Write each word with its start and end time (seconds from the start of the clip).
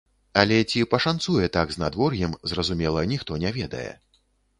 Але 0.43 0.55
ці 0.69 0.79
пашанцуе 0.93 1.49
так 1.57 1.73
з 1.75 1.81
надвор'ем, 1.83 2.33
зразумела, 2.53 3.05
ніхто 3.13 3.39
не 3.45 3.53
ведае. 3.59 3.93